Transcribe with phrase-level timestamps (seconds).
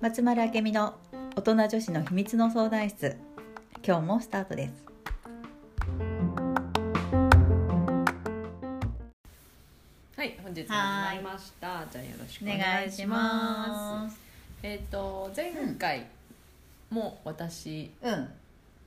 [0.00, 0.94] 松丸明美の
[1.34, 3.16] 大人女子の秘密の相談室。
[3.84, 4.84] 今日もスタートです。
[10.16, 11.84] はい、本日も始まりました。
[11.90, 14.16] じゃあよろしくお願いします。
[14.62, 16.06] えっ、と前回
[16.90, 18.28] も私うん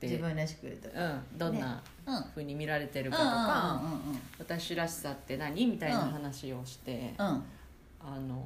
[0.02, 2.24] で、自分らしく言うとうんどんなうん。
[2.36, 7.26] うに見られてるかうんとか、うん私らしさって何みたいな話をして、うん。
[7.26, 7.44] うん
[8.04, 8.42] あの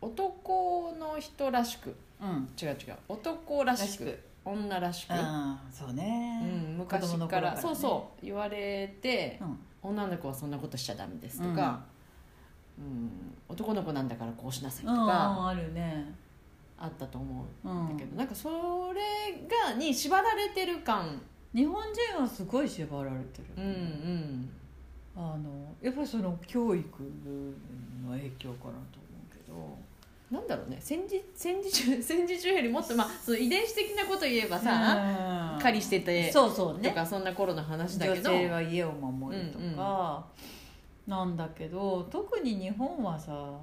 [0.00, 1.94] 男の人らしく。
[2.20, 2.48] うん。
[2.60, 2.96] 違う違う。
[3.08, 4.04] 男らしく。
[4.04, 4.18] らしく。
[4.44, 6.40] 女らしく、ああそうね。
[6.42, 9.58] うん、子昔供の頃からそうそう言われて、うん。
[9.82, 11.80] 女の子はそんなことしちゃダメですとか、
[12.78, 13.10] うん。
[13.48, 16.12] 男の子なんだからこうしなさいとうんかあるね
[16.82, 19.00] あったと思ううんだけど、なんかそれ
[19.70, 21.22] がに縛られてる感。
[21.54, 24.50] 日本人はすごい縛られてるうんうん。
[25.14, 26.84] あのやっぱりその教育
[28.04, 29.78] の影響かなと思うけど。
[30.36, 30.78] なんだろうね。
[30.80, 36.88] 戦時戦時中 戦時中よりもっとまあその遺伝子的なこと言えばさ、狩りしててそうそうね。
[36.88, 38.30] とかそんな頃の話だ女けど。
[38.30, 40.24] 性は家を守るとか、
[41.06, 43.56] なんだけど特に日本はさ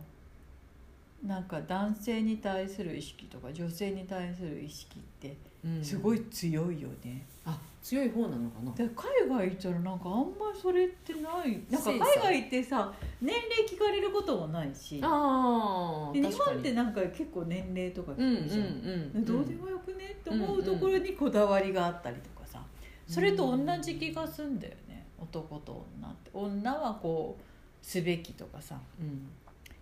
[1.26, 5.84] なんか男性に対する意識とか女性に対する意識ってうん。
[5.84, 8.72] すごい強いよね、あ強い方なのかな？
[8.74, 11.62] で海外行ったらなんかあんまりそれってない。
[11.70, 15.02] なんか海外行ってさ年齢聞かれることもないし。
[15.04, 16.60] あで日本確かに。
[16.60, 18.22] ってなんか結構年齢とかうん。
[18.22, 19.26] うん聞くじゃん、うん。
[19.26, 22.62] どうでもよくねって思うところにこだわりがあったりとかさ、
[23.06, 25.06] それと同じ気がすんだよね。
[25.18, 26.30] 男と女って。
[26.34, 28.80] 女はこうすべきとかさ。
[29.02, 29.28] うん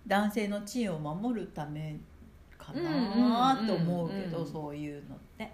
[0.08, 1.96] 男性の地位を守るため
[2.58, 5.52] かうんなうんと思うけど、うんそういうのって。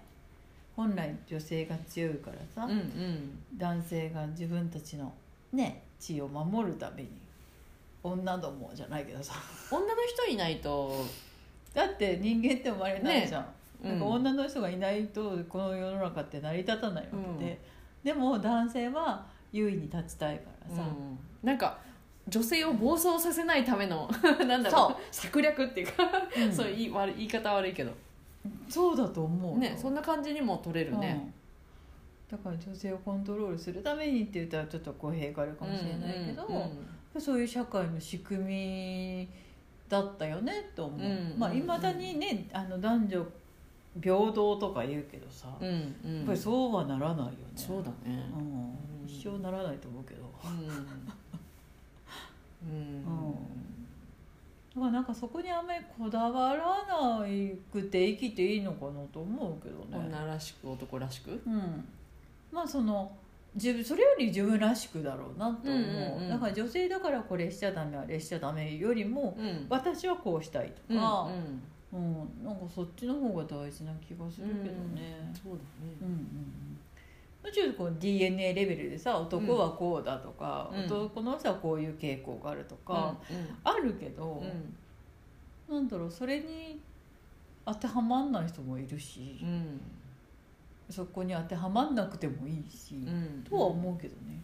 [0.76, 3.38] 本来女性が強いからさ、うんうん。
[3.56, 5.12] 男性が自分たちの
[5.52, 7.08] ね地位を守るために
[8.02, 9.34] 女どもじゃないけどさ。
[9.70, 10.92] 女の人いないと。
[11.72, 13.46] だって人間って生まれないじゃん、
[13.84, 13.90] うん。
[13.90, 17.58] なんか女の人がいないとこの世の中って成り立たないわけで、うん。
[18.04, 21.18] でも男性は優位に立ちたいからさ、うん。
[21.46, 21.78] なんか
[22.28, 24.08] 女性を暴走させないための
[24.46, 24.90] なんだろそう。
[24.92, 26.04] う策略っていうか、
[26.36, 26.52] うん。
[26.52, 27.92] そう言い悪い言い方悪いけど。
[28.68, 29.52] そうだと思う。
[29.52, 31.20] よねそんな感じにも取れるね、
[32.32, 32.34] う。
[32.34, 36.70] んだから女性をコントロールするためにって言ったらちょっと語弊があるかもしれないけど、うんうん
[37.16, 39.28] そういう社会の仕組み
[39.88, 43.24] だったよねと思う、うんまあいまだにねあの男女
[44.02, 46.16] 平等とか言うけどさ、うんうん。
[46.16, 47.36] やっぱりそうはならないよね。
[47.54, 48.28] そうだね。
[48.36, 50.22] うん、一生ならないと思うけど。
[50.44, 50.86] うん、うん
[54.74, 57.24] だからなんかそこにあんまりこだわらな
[57.72, 60.04] くて生きていいのかなと思うけどね。
[60.08, 61.40] 女らしく男らしく。
[61.46, 61.84] うん。
[62.50, 63.12] まあその
[63.54, 66.28] 自分それより自分らしくだろうなと思う,、うんうんうん。
[66.28, 69.66] だから女性だからこれしちゃダメあれしちゃダメよりもうん。
[69.68, 71.30] 私はこうしたいとうんか、
[71.92, 71.98] うん。
[72.00, 72.44] うん。
[72.44, 75.58] なんかそっちの方が大事な気がするけどね、そうだ
[76.02, 76.24] うん、うんね
[77.44, 80.84] もちろんこう DNA レベルでさ男はこうだとか、うん。
[80.86, 83.14] 男の人はこういう傾向があるとか、
[83.62, 84.42] あるけど、
[85.68, 85.76] うん。
[85.76, 86.80] なんだろうそれに
[87.66, 89.80] 当てはまんない人もいるし、うん。
[90.88, 93.44] そこに当てはまんなくてもいいし、うん。
[93.46, 94.40] とは思うけどね。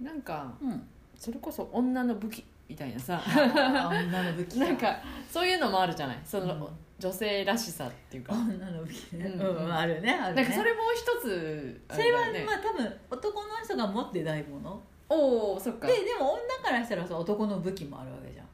[0.00, 0.82] なんかうん、
[1.16, 3.20] それこそ女の武器みたいなさ。
[3.26, 4.96] 女の武器なんか
[5.30, 6.18] そういうのもあるじゃない？
[6.24, 6.68] その、うん。
[6.98, 9.64] 女性らしさっていうか、女の武器ね、うん。
[9.64, 10.42] うんあるねあるね。
[10.42, 14.82] なんかそれも一つあそれはまあ多分男の人が持ってないもの。
[15.08, 15.86] おおそっか。
[15.86, 18.46] ででも女からしたらさ男の武器もあるわけじゃん。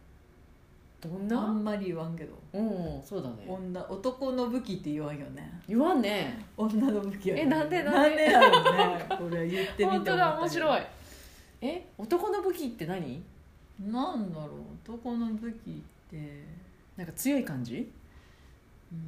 [1.00, 1.40] どんな？
[1.40, 2.34] あんまり言わんけど。
[2.52, 2.58] お
[2.98, 3.44] おそうだね。
[3.46, 5.60] 女男の武器って言わんよね。
[5.68, 6.44] 言わんね。
[6.56, 8.50] 女の武器はえなんでななんんででだろう
[8.98, 9.06] ね。
[9.08, 10.82] これ言ってみて本当だ面い白い。
[11.60, 13.22] え男の武器って何？
[13.80, 14.48] なんだろう
[14.84, 16.44] 男の武器って
[16.96, 17.90] なんか強い感じ？
[18.92, 19.00] うーん。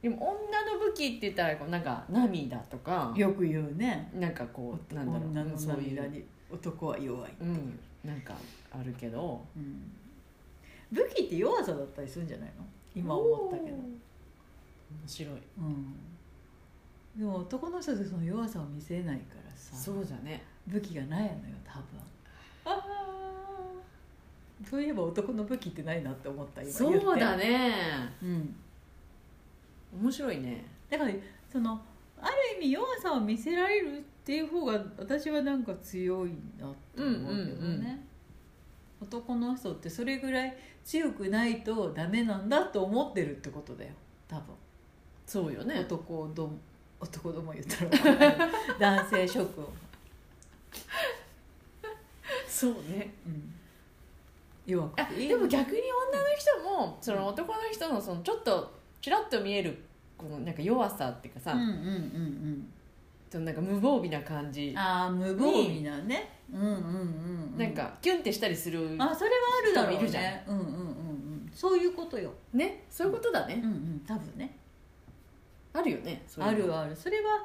[0.00, 0.16] でも
[0.48, 4.10] 女の武器って言ったらこうなんか涙とかよく言うね。
[4.14, 8.34] なんかこうなんだろう女のうんそういう、涙に男は弱い、うん、なんか
[8.72, 9.44] あるけど。
[9.56, 9.92] うん。
[10.90, 12.64] 武器って弱さだったりするんじゃないの？
[12.94, 13.76] 今思ったけど。
[13.76, 13.92] 面
[15.06, 15.34] 白い。
[15.58, 15.94] うん。
[17.16, 19.76] でも男の人ってその弱さを見せないからさ。
[19.76, 21.84] そうじゃね武器がないのよ多分。
[22.64, 22.92] ああ
[24.68, 27.00] そういえば男の武器ってないなって思った今言って。
[27.00, 27.72] そうだね。
[28.22, 28.54] うん。
[30.00, 30.64] 面白いね。
[30.88, 31.10] だから
[31.50, 31.80] その
[32.20, 37.44] ある意味弱さを見せられるっていう方が私はなんか強いなって思うけどね、うんうんう
[37.78, 38.00] ん。
[39.00, 43.90] 男の人ってそれぐらい強くないとダメなんだと思ってるってことだよ
[44.28, 44.54] 多分、
[45.26, 45.80] そうよね。
[45.80, 46.52] 男ど
[47.00, 48.48] 男ども言ったら
[48.78, 49.64] 男性諸君、
[52.62, 53.12] そうね。
[53.26, 53.52] うん、
[54.66, 55.20] 弱くあて。
[55.20, 59.76] いいでも逆に女の人もその男の人のそのちょっとちらっと見える
[60.16, 62.72] このなんか弱さっていうかさ、うんうんうん
[63.28, 66.28] そのなんか無防備な感じうんああ無防備なね。
[66.52, 70.22] うんうんうん、うん、なんかキュンってしたりするあそれはあるだろう人もいるじゃん。
[70.24, 71.50] ねうんうんうんうん。
[71.52, 72.30] そういうことよ。
[72.52, 74.54] ねそういうことだね、うんうん多分ね。
[75.72, 76.58] あるよねあの。
[76.58, 76.94] るある。
[76.94, 77.42] それは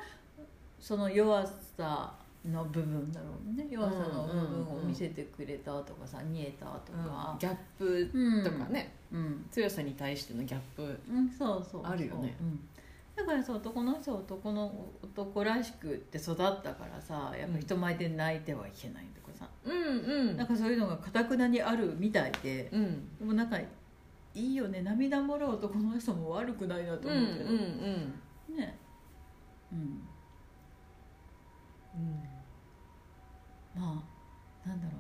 [0.80, 2.14] その弱さ
[2.48, 3.68] の部分だろうね。
[3.70, 7.04] 弱さの部分を見せてくれたとかさ見えたとうん。
[7.04, 11.00] かギャップうんとかね、うん、強さに対してのギャップ。
[11.10, 11.92] うん、そうそうそう。
[11.92, 12.36] あるよね。
[12.40, 12.60] うん、
[13.16, 20.38] だからさ男の人は男の男らしくって育ったからさやっぱ人前で泣いてはいけないとかさ、うんうん。
[20.38, 23.18] なんかそういうのがかたくなにあるみたいでうん。
[23.18, 23.68] でもなんかい
[24.36, 24.82] いよね。
[24.82, 28.56] 涙もらう男の人も悪くないなとうんうん思うけど、うん。
[28.56, 28.78] ね。
[29.72, 30.02] うん。
[33.76, 34.04] ま
[34.66, 34.98] あなんだろ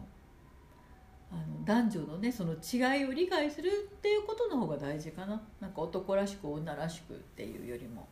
[1.31, 5.41] うあの男女のねその違いを理解するっていうことの方が大事かな。
[5.59, 8.07] なんか男らしく女らしくっていうよりも。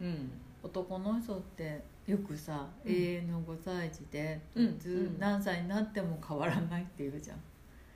[0.00, 0.32] うん。
[0.64, 2.92] 男の人ってよくさ、うん。
[2.92, 4.78] 永遠の5歳児で、うん。
[4.80, 5.18] ずうん。
[5.20, 7.36] 何歳になっても変わらないっていうじゃん。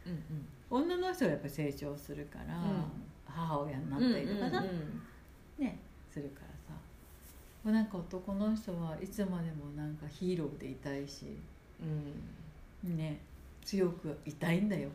[0.07, 2.85] うん女の人はやっぱ成長するから、ん。
[3.27, 5.03] 母親になっうんたりとかさ、うんうん
[5.59, 5.79] ね
[6.09, 6.81] するからさ。
[7.65, 11.27] もうなんか男の人はいつまでもなんかヒーローでいたいし。
[12.85, 12.97] うん。
[12.97, 13.19] ね
[13.65, 14.89] 強くいたいんだよ。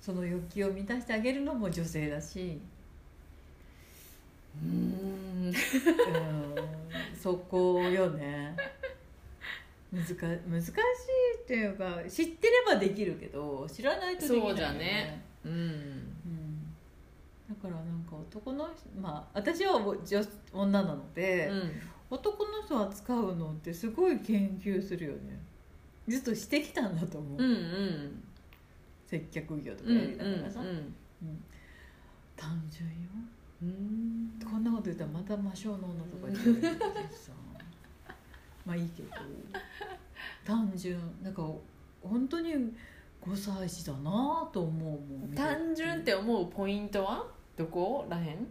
[0.00, 2.60] その欲求を満たしてあげるのも女性だし。
[4.62, 5.48] うん。
[5.48, 5.54] うん。
[7.20, 8.56] そこよね。
[9.94, 10.72] 難難しい
[11.42, 15.22] っていうか知ってればできるけど知らないとできないよ、そうじゃね。
[15.44, 15.52] うん。
[15.52, 16.74] うん、
[17.48, 19.96] だからなんか男の人まあ私は女
[20.52, 21.50] 女なので、
[22.10, 25.40] 男の人を扱うのってすごい研究するよね
[26.08, 28.22] ずっとしてきたんだと思う、うんうん。
[29.06, 30.94] 接客業とかうんやりながらさ、うんうん
[32.36, 32.94] 単純よ。
[33.62, 34.40] うん。
[34.44, 36.78] こんなこと言ったらまた魔性の女とか言ってる
[37.12, 37.32] さ。
[38.66, 39.08] まあいいけど。
[40.44, 40.98] 単純。
[41.22, 41.48] なんか
[42.02, 42.50] 本当に
[43.22, 45.34] 5歳児だなと思うもん。
[45.34, 48.48] 単純って思うポイントはどこらへん？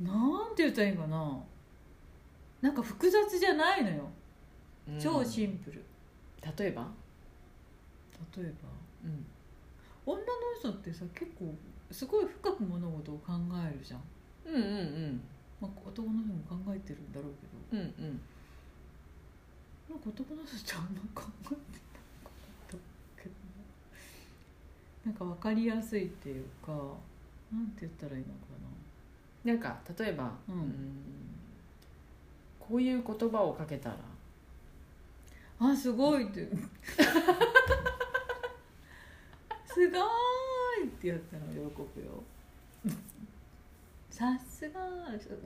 [0.00, 0.12] な
[0.50, 1.42] んて言ったらいいかな
[2.60, 4.10] なんか複雑じゃないのよ。
[4.98, 5.84] 超シンプル、
[6.58, 6.88] 例えば？
[8.36, 8.68] 例えば？
[9.04, 9.24] うん。
[10.04, 10.24] 女の
[10.58, 11.54] 人ってさ結構
[11.90, 13.32] すごい深く物事を考
[13.68, 14.02] えるじゃん、
[14.46, 15.20] うんうんうん。
[15.60, 17.32] まあ、男の人も考えてるんだろう
[17.70, 17.82] けど。
[17.82, 18.20] うんうん。
[19.90, 21.58] なんか男の人ってあんま考えてな
[22.24, 22.32] かっ
[22.68, 22.76] た
[23.22, 23.34] けど。
[25.06, 26.72] なんか分かりやすいっていうか
[27.52, 28.30] なんて言ったらいいのか
[29.44, 29.54] な。
[29.54, 30.74] んか例えば、うん
[32.70, 33.96] こういう言葉をかけたら。
[35.58, 36.48] なあすごいって。
[39.66, 40.00] すごい
[40.86, 41.62] ってやったら喜ぶ
[42.00, 42.22] よ。
[44.08, 44.80] さすが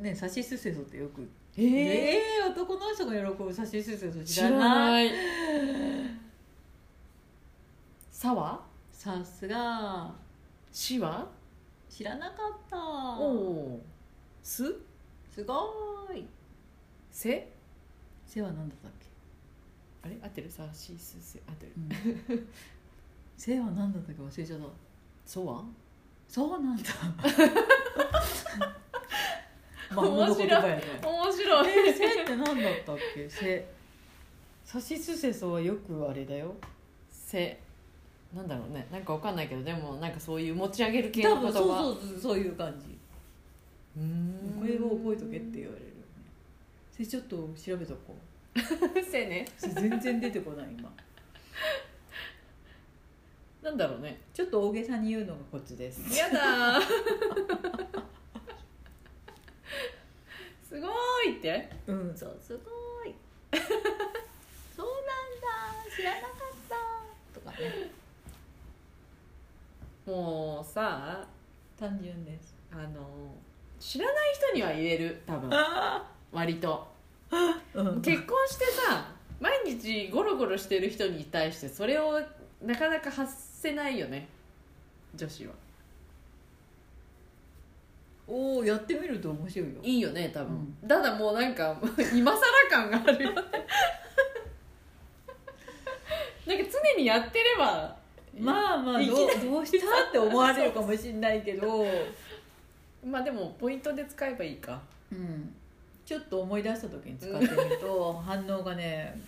[0.01, 1.29] ねさしすせそってよく。
[1.57, 3.53] えええ男の人が喜ぶ。
[3.53, 5.11] さしすせそ知知ららない。
[5.11, 5.17] ない
[8.13, 8.61] 「さ」は
[8.93, 10.15] さすが
[10.71, 11.27] 「し」は
[11.89, 12.77] 知らなかった。
[12.77, 13.81] おお
[14.43, 14.77] 「す」
[15.33, 15.55] すご
[16.15, 16.27] い
[17.15, 17.49] 「せ」
[18.27, 19.07] 背は何だったっけ？
[20.03, 20.19] あれ？
[20.21, 20.51] 合ってる？
[20.51, 21.41] さしすせ。
[21.49, 21.73] 合ってる。
[22.29, 22.49] うん。
[23.39, 24.67] 背は何だったっけ忘れちゃった
[25.25, 25.65] 「そ」は？
[26.29, 26.83] そうなんだ。
[29.95, 32.55] 孫の言葉やね面白えー、背って何だっ
[32.85, 33.29] たっけ？
[33.31, 33.69] 背
[34.65, 36.55] さしすせそはよくあれだよ
[37.11, 37.61] 「せ」
[38.35, 38.89] なんだろうね。
[38.91, 41.53] なんかわかんないけどでもなんかそういう持ち上げる系の言葉。
[41.53, 42.99] そうそうそうそういう感じ。
[43.97, 44.59] うーん。
[44.61, 45.84] これを覚えとけって言われ
[46.99, 48.19] るよね背ちょっと調べとこう。
[49.03, 49.45] せね。
[49.57, 50.93] 背全然出てこない今。
[53.63, 54.21] なんだろうね。
[54.33, 56.17] ちょっと大げさに言うのがコツです。
[56.17, 56.83] やだー。
[60.69, 60.89] すご
[61.23, 61.69] いって。
[61.87, 62.17] うん。
[62.17, 63.15] そうすごい。
[64.77, 66.31] そうなんだ知らなかっ
[66.69, 67.91] たとかね。
[70.07, 71.27] もうさ
[71.77, 72.55] 単純です。
[72.71, 73.35] あの
[73.81, 75.51] 知らない人には言える多分
[76.35, 76.87] 割と。
[77.75, 78.03] うん。
[78.03, 79.11] 結婚してさ
[79.41, 82.21] 毎日ゴロゴロしてる人に対してそれを
[82.63, 84.29] なかなか発せないよね。
[85.15, 85.53] 女子は。
[88.27, 89.75] おおやってみると面白いよ。
[89.83, 91.79] いいよね多分、ただもうなんか
[92.15, 93.37] 今更感があるよね。
[96.47, 97.97] なんか常にやってれば
[98.39, 101.87] まあまあどうどうしたって思われるかもしれないけど。
[103.05, 104.81] まあでもポイントで使えばいいか。
[105.13, 105.55] うん
[106.05, 109.19] ちょっと思い出した時に使ってみると、反応がね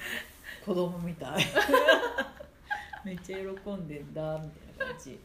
[0.65, 1.45] 子供みたい。
[3.05, 5.19] めっちゃ喜んでんだみたいな感じ。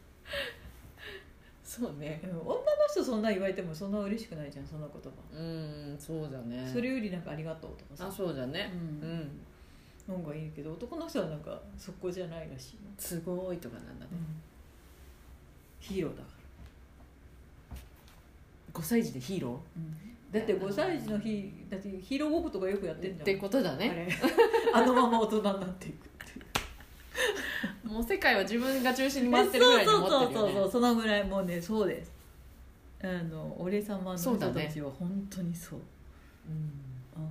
[1.63, 2.21] そうね。
[2.23, 6.69] 女の人そんな言われてもそんな嬉しくないじゃんそんな言う葉んそうだね。
[6.71, 8.07] それよりなんかありがとうとかさ。
[8.07, 8.71] あそうだね。
[8.73, 9.19] ううん。
[9.19, 9.41] ん、
[10.07, 14.11] の方がいいけど男の人はなんかそこじゃないらしいの、すごいとかなんだね、
[15.79, 16.29] ヒーローだか
[18.73, 19.61] 5歳児でヒーロ
[20.33, 23.19] ら、だって5歳児の日だってヒーローごっことかよくやってんじゃん。
[23.19, 24.15] ーってことだあねれ。
[24.73, 26.41] あのまま大人になっていくってい
[27.85, 27.87] う。
[27.89, 30.33] もう世界は自分が中心に回ってるぐらいに思ってるよね。
[30.33, 30.71] そうそうそうそう。
[30.71, 32.11] そのぐらいもうねそうです。
[33.03, 35.79] あの俺様の人たちは本当にそう。
[36.49, 37.23] うん。
[37.23, 37.29] あ。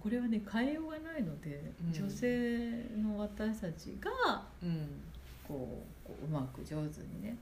[0.00, 1.92] これはね変えようがないので、うん。
[1.92, 4.86] 女性の私たちがうん。
[5.48, 7.36] こうこううまく上手にね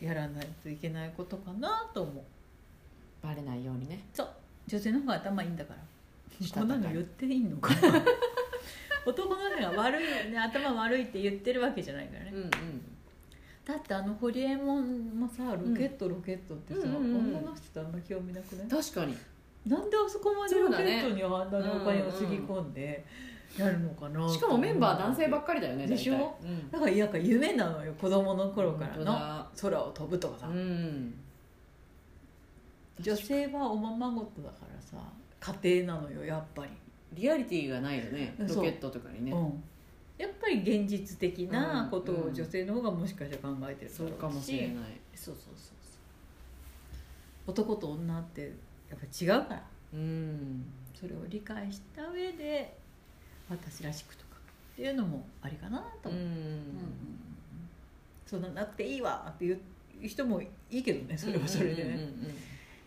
[0.00, 2.24] やらないといけないことかなと思う。
[3.22, 4.00] バレないようにね。
[4.12, 4.28] そう。
[4.66, 5.80] 女性の方が頭いいんだから。
[6.52, 8.02] こんなの言っていいのかな。
[9.06, 12.50] 男の人が悪い、ね、頭悪いって言ってるわけじゃないからね、うんうん。
[13.64, 17.16] だってあのホリエモンもさロケットロケットってさ、うんうんうん。
[17.36, 18.68] 女の人ってあんま興味なくない？
[18.68, 19.16] 確かに。
[19.66, 23.04] なんであそこまでロケットにあんなにお金をつぎ込んで
[23.58, 26.36] やるのかなしかもメンバー男性ばっっかりだよねでしょ？
[26.42, 26.70] うん。
[26.70, 29.04] だからなんか夢なのよ子供の頃からの。
[29.04, 31.14] だ空を飛ぶとかさ、うん。
[33.00, 34.96] 女性はおままごとだからさ
[35.40, 36.70] 家庭なのよやっぱり、
[37.12, 39.32] リアリティがないよねロケットとかにね。
[39.32, 39.62] うん、
[40.16, 45.00] やっぱり現実的なことを女性の方がもしかしたら考えてるそうかもしれない。
[45.14, 45.72] そうそうそうそ
[47.48, 47.50] う。
[47.50, 48.52] 男と女って
[48.88, 49.62] やっぱ違うから。
[49.92, 50.64] うん。
[50.94, 52.78] それを理解した上で
[53.50, 54.36] 私らしくとか
[54.72, 56.08] っていうのもありかなと。
[56.08, 56.16] うん。
[56.16, 56.40] 思う、うんうんう
[57.30, 57.33] ん
[58.26, 59.60] そんななくていいわっていう
[60.02, 62.08] 人もいいけどねそれはそれでね、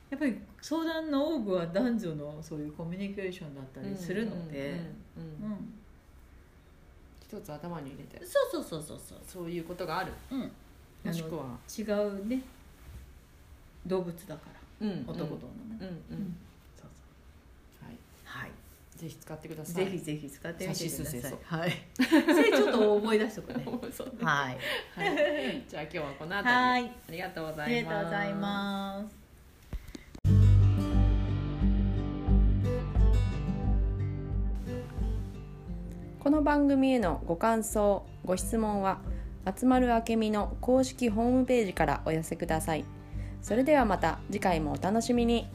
[0.09, 4.79] やっぱり相談の多くは男女のそういうコミュニケーションだったうんりするので、
[7.27, 8.25] 一つ頭に入れて。
[8.25, 9.17] そうそうそうそうそう。
[9.27, 10.13] そういうことがある。
[10.31, 10.51] うん。
[11.03, 11.57] もしくは。
[11.77, 12.41] 違うね。
[13.85, 14.41] 動物だか
[14.81, 14.87] ら。
[14.87, 16.19] うん男と女ね、うんうん。
[16.19, 16.46] そうそうはいはい
[18.97, 19.85] ぜひ使ってください。
[19.85, 21.37] ぜひぜひ使ってみてください。
[21.43, 23.19] はい それちょっと思い。
[23.19, 23.63] 出しとくね。
[24.21, 24.57] はい。
[24.95, 25.63] はい。
[25.69, 26.43] じゃあ今日はこの辺り。
[26.43, 26.83] ではい。
[26.83, 27.75] ありがとうござあいます。
[27.75, 29.27] りがとうございます。
[36.19, 38.99] この番組へのご感想ご質問は
[39.45, 42.83] 松丸明美の公式ホームページからお寄せください。
[43.41, 45.47] それではまた次回もお楽しみに